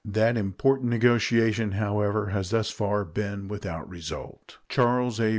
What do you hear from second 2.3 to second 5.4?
thus far been without result. Charles A.